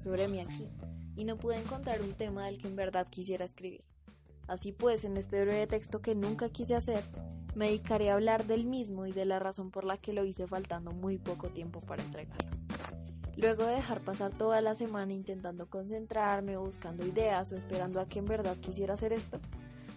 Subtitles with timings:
[0.00, 0.68] Sobre mí aquí,
[1.16, 3.84] y no pude encontrar un tema del que en verdad quisiera escribir.
[4.48, 7.04] Así pues, en este breve texto que nunca quise hacer,
[7.54, 10.46] me dedicaré a hablar del mismo y de la razón por la que lo hice
[10.46, 12.48] faltando muy poco tiempo para entregarlo.
[13.36, 18.18] Luego de dejar pasar toda la semana intentando concentrarme, buscando ideas o esperando a que
[18.18, 19.40] en verdad quisiera hacer esto,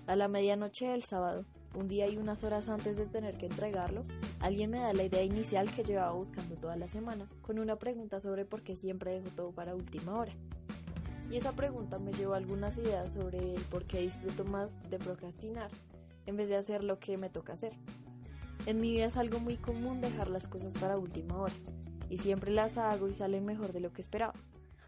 [0.07, 4.05] a la medianoche del sábado, un día y unas horas antes de tener que entregarlo,
[4.39, 8.19] alguien me da la idea inicial que llevaba buscando toda la semana, con una pregunta
[8.19, 10.33] sobre por qué siempre dejo todo para última hora.
[11.31, 14.99] Y esa pregunta me llevó a algunas ideas sobre el por qué disfruto más de
[14.99, 15.71] procrastinar
[16.25, 17.73] en vez de hacer lo que me toca hacer.
[18.65, 21.53] En mi vida es algo muy común dejar las cosas para última hora,
[22.09, 24.33] y siempre las hago y salen mejor de lo que esperaba.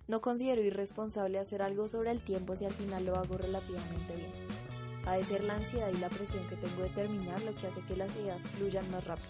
[0.07, 4.64] No considero irresponsable hacer algo sobre el tiempo si al final lo hago relativamente bien.
[5.05, 7.81] Ha de ser la ansiedad y la presión que tengo de terminar lo que hace
[7.81, 9.29] que las ideas fluyan más rápido.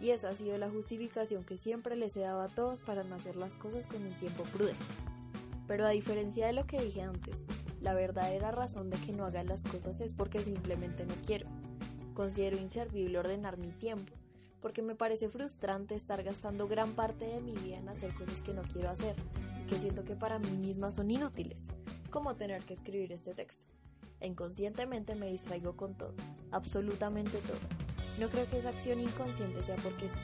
[0.00, 3.14] Y esa ha sido la justificación que siempre les he dado a todos para no
[3.14, 4.84] hacer las cosas con un tiempo prudente.
[5.68, 7.44] Pero a diferencia de lo que dije antes,
[7.80, 11.46] la verdadera razón de que no haga las cosas es porque simplemente no quiero.
[12.14, 14.12] Considero inservible ordenar mi tiempo,
[14.60, 18.54] porque me parece frustrante estar gastando gran parte de mi vida en hacer cosas que
[18.54, 19.16] no quiero hacer
[19.62, 21.62] y que siento que para mí mismas son inútiles,
[22.10, 23.64] como tener que escribir este texto.
[24.22, 26.14] Inconscientemente me distraigo con todo,
[26.50, 27.58] absolutamente todo.
[28.18, 30.20] No creo que esa acción inconsciente sea porque sí.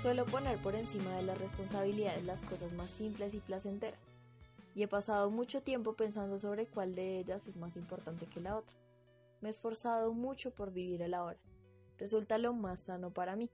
[0.00, 4.00] Suelo poner por encima de las responsabilidades las cosas más simples y placenteras
[4.78, 8.56] y he pasado mucho tiempo pensando sobre cuál de ellas es más importante que la
[8.56, 8.76] otra.
[9.40, 11.40] Me he esforzado mucho por vivir el ahora.
[11.96, 13.50] Resulta lo más sano para mí.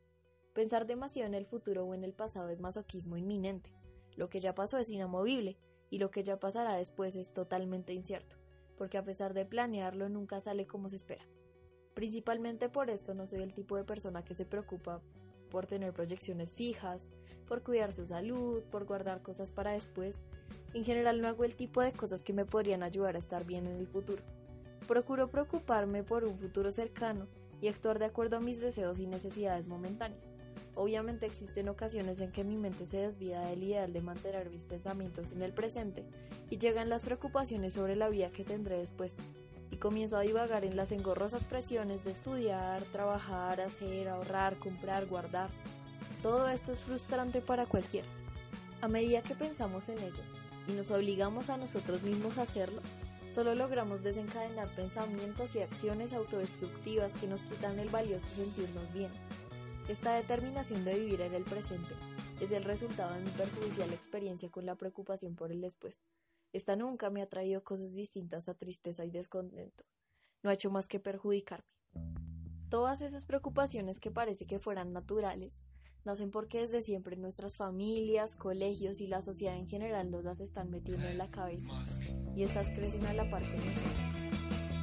[0.52, 3.70] Pensar demasiado en el futuro o en el pasado es masoquismo inminente.
[4.16, 5.56] Lo que ya pasó es inamovible
[5.88, 8.36] y lo que ya pasará después es totalmente incierto,
[8.76, 11.24] porque a pesar de planearlo nunca sale como se espera.
[11.94, 15.00] Principalmente por esto no soy el tipo de persona que se preocupa
[15.50, 17.08] por tener proyecciones fijas,
[17.46, 20.20] por cuidar su salud, por guardar cosas para después.
[20.72, 23.66] En general no hago el tipo de cosas que me podrían ayudar a estar bien
[23.66, 24.22] en el futuro.
[24.88, 27.28] Procuro preocuparme por un futuro cercano
[27.60, 30.34] y actuar de acuerdo a mis deseos y necesidades momentáneas.
[30.76, 35.30] Obviamente existen ocasiones en que mi mente se desvía del ideal de mantener mis pensamientos
[35.30, 36.04] en el presente
[36.50, 39.16] y llegan las preocupaciones sobre la vida que tendré después
[39.70, 45.50] y comienzo a divagar en las engorrosas presiones de estudiar, trabajar, hacer, ahorrar, comprar, guardar.
[46.22, 48.08] Todo esto es frustrante para cualquiera.
[48.80, 50.22] A medida que pensamos en ello
[50.66, 52.82] y nos obligamos a nosotros mismos a hacerlo,
[53.30, 59.10] solo logramos desencadenar pensamientos y acciones autodestructivas que nos quitan el valioso sentirnos bien.
[59.88, 61.94] Esta determinación de vivir en el presente
[62.40, 66.00] es el resultado de mi perjudicial experiencia con la preocupación por el después.
[66.54, 69.84] Esta nunca me ha traído cosas distintas a tristeza y descontento.
[70.42, 71.68] No ha hecho más que perjudicarme.
[72.70, 75.66] Todas esas preocupaciones que parece que fueran naturales
[76.04, 80.70] nacen porque desde siempre nuestras familias, colegios y la sociedad en general nos las están
[80.70, 81.84] metiendo en la cabeza
[82.34, 83.42] y estas crecen a la par.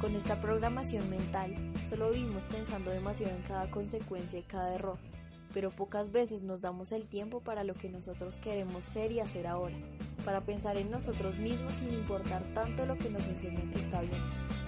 [0.02, 1.54] Con esta programación mental
[1.88, 4.98] solo vivimos pensando demasiado en cada consecuencia y cada error,
[5.54, 9.46] pero pocas veces nos damos el tiempo para lo que nosotros queremos ser y hacer
[9.46, 9.76] ahora,
[10.24, 14.20] para pensar en nosotros mismos sin importar tanto lo que nos enseñan que está bien.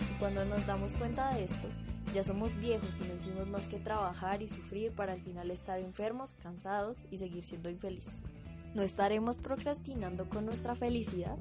[0.09, 1.67] Y cuando nos damos cuenta de esto,
[2.15, 5.81] ya somos viejos y no hicimos más que trabajar y sufrir para al final estar
[5.81, 8.21] enfermos, cansados y seguir siendo infelices.
[8.75, 11.39] ¿No estaremos procrastinando con nuestra felicidad?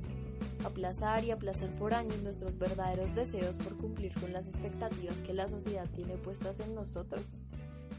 [0.64, 5.48] Aplazar y aplazar por años nuestros verdaderos deseos por cumplir con las expectativas que la
[5.48, 7.40] sociedad tiene puestas en nosotros.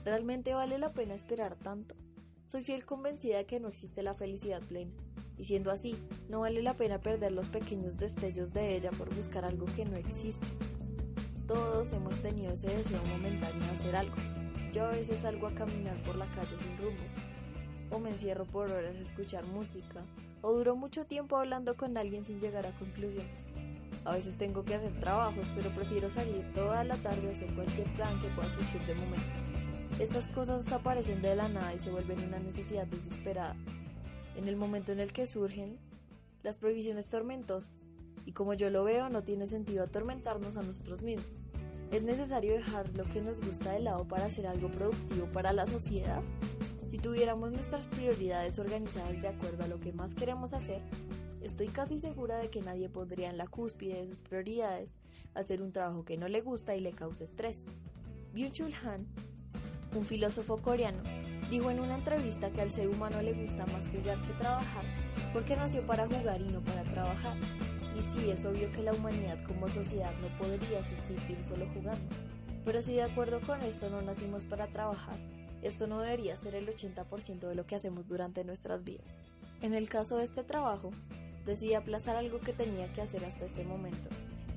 [0.04, 1.96] ¿Realmente vale la pena esperar tanto?
[2.46, 4.92] Soy fiel convencida de que no existe la felicidad plena,
[5.36, 5.96] y siendo así,
[6.28, 9.96] no vale la pena perder los pequeños destellos de ella por buscar algo que no
[9.96, 10.46] existe.
[11.48, 14.14] Todos hemos tenido ese deseo momentáneo de hacer algo.
[14.72, 17.02] Yo a veces salgo a caminar por la calle sin rumbo,
[17.94, 20.02] o me encierro por horas a escuchar música,
[20.42, 23.40] o duro mucho tiempo hablando con alguien sin llegar a conclusiones.
[24.04, 27.86] A veces tengo que hacer trabajos, pero prefiero salir toda la tarde a hacer cualquier
[27.94, 29.24] plan que pueda surgir de momento.
[30.00, 33.54] Estas cosas aparecen de la nada y se vuelven una necesidad desesperada.
[34.36, 35.78] En el momento en el que surgen
[36.42, 37.88] las prohibiciones tormentosas,
[38.26, 41.44] y como yo lo veo, no tiene sentido atormentarnos a nosotros mismos.
[41.92, 45.64] ¿Es necesario dejar lo que nos gusta de lado para hacer algo productivo para la
[45.64, 46.22] sociedad?
[46.94, 50.80] Si tuviéramos nuestras prioridades organizadas de acuerdo a lo que más queremos hacer,
[51.42, 54.94] estoy casi segura de que nadie pondría en la cúspide de sus prioridades
[55.34, 57.64] hacer un trabajo que no le gusta y le causa estrés.
[58.32, 59.08] Byung-Chul Han,
[59.96, 61.02] un filósofo coreano,
[61.50, 64.84] dijo en una entrevista que al ser humano le gusta más jugar que trabajar
[65.32, 67.36] porque nació para jugar y no para trabajar.
[67.98, 72.14] Y sí, es obvio que la humanidad como sociedad no podría subsistir solo jugando.
[72.64, 75.18] Pero si de acuerdo con esto no nacimos para trabajar,
[75.64, 79.18] esto no debería ser el 80% de lo que hacemos durante nuestras vidas.
[79.62, 80.90] En el caso de este trabajo,
[81.46, 84.08] decidí aplazar algo que tenía que hacer hasta este momento,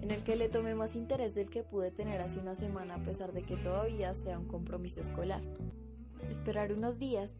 [0.02, 3.04] en el que le tomé más interés del que pude tener hace una semana a
[3.04, 5.42] pesar de que todavía sea un compromiso escolar.
[6.30, 7.40] Esperar unos días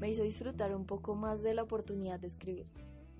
[0.00, 2.66] me hizo disfrutar un poco más de la oportunidad de escribir.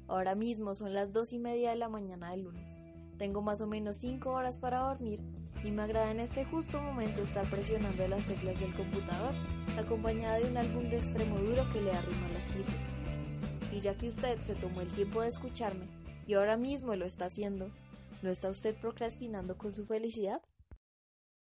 [0.06, 2.78] Ahora mismo son las dos y media de la mañana del lunes.
[3.18, 5.20] Tengo más o menos cinco horas para dormir
[5.62, 9.32] y me agrada en este justo momento estar presionando las teclas del computador,
[9.78, 12.78] acompañada de un álbum de extremo duro que le arrima la escritura.
[13.72, 15.86] Y ya que usted se tomó el tiempo de escucharme
[16.26, 17.70] y ahora mismo lo está haciendo,
[18.22, 20.42] ¿no está usted procrastinando con su felicidad?